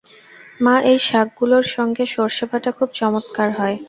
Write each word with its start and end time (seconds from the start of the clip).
মা, 0.59 0.75
এই 0.91 0.99
শাকগুলার 1.07 1.65
সঙ্গে 1.75 2.03
সর্ষেবাটা 2.15 2.69
খুব 2.77 2.89
চমৎকার 2.99 3.49
হয়। 3.59 3.77